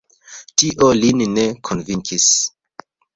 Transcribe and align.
Tio 0.61 0.87
lin 1.01 1.21
ne 1.33 1.43
konvinkis. 1.69 2.27